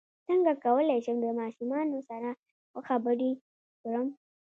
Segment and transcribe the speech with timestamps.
[0.27, 2.29] څنګه کولی شم د ماشومانو سره
[2.71, 4.07] ښه خبرې وکړم